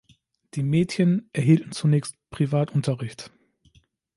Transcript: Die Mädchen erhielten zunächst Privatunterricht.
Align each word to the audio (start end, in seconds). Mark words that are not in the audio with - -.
Die 0.55 0.63
Mädchen 0.63 1.29
erhielten 1.31 1.73
zunächst 1.73 2.17
Privatunterricht. 2.31 3.29